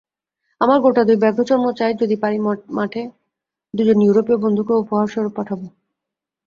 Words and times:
আমার 0.61 0.77
গোটা 0.81 1.01
দুই 1.03 1.17
ব্যাঘ্রচর্ম 1.17 1.65
চাই, 1.79 1.91
যদি 2.01 2.15
পারি 2.23 2.37
মঠে 2.77 3.03
দুজন 3.73 3.97
ইউরোপীয় 4.01 4.37
বন্ধুকে 4.43 4.73
উপহাররূপে 4.75 5.35
পাঠাব। 5.37 5.59